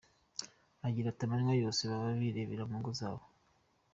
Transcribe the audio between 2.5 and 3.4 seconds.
mu ngo zabo”.